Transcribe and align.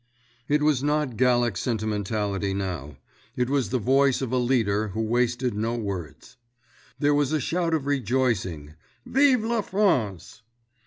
_It 0.47 0.63
was 0.63 0.81
not 0.81 1.15
Gallic 1.15 1.55
sentimentality 1.55 2.55
now. 2.55 2.97
It 3.35 3.51
was 3.51 3.69
the 3.69 3.77
voice 3.77 4.19
of 4.23 4.31
a 4.31 4.37
leader 4.37 4.87
who 4.87 5.01
wasted 5.03 5.53
no 5.53 5.75
words. 5.75 6.37
There 6.97 7.13
was 7.13 7.31
a 7.33 7.39
shout 7.39 7.75
of 7.75 7.85
rejoicing—"_Vive 7.85 9.43
la 9.47 9.61
France! 9.61 10.41